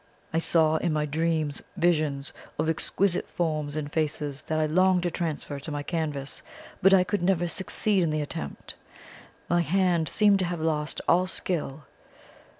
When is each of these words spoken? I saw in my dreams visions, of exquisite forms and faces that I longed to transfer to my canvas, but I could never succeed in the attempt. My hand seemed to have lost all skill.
I 0.33 0.39
saw 0.39 0.77
in 0.77 0.93
my 0.93 1.05
dreams 1.05 1.61
visions, 1.77 2.33
of 2.57 2.67
exquisite 2.67 3.27
forms 3.27 3.75
and 3.75 3.93
faces 3.93 4.41
that 4.41 4.59
I 4.59 4.65
longed 4.65 5.03
to 5.03 5.11
transfer 5.11 5.59
to 5.59 5.71
my 5.71 5.83
canvas, 5.83 6.41
but 6.81 6.91
I 6.91 7.03
could 7.03 7.21
never 7.21 7.47
succeed 7.47 8.01
in 8.01 8.09
the 8.09 8.19
attempt. 8.23 8.73
My 9.47 9.61
hand 9.61 10.09
seemed 10.09 10.39
to 10.39 10.45
have 10.45 10.59
lost 10.59 11.01
all 11.07 11.27
skill. 11.27 11.83